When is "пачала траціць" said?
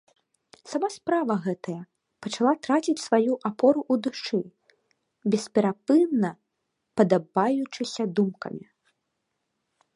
2.25-3.03